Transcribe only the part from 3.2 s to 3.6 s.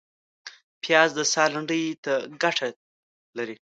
لري